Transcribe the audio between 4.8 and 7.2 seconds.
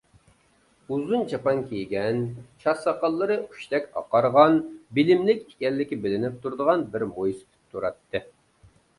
بىلىملىك ئىكەنلىكى بىلىنىپ تۇرىدىغان بىر